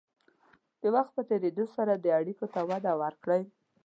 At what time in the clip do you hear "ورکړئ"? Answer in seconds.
3.01-3.43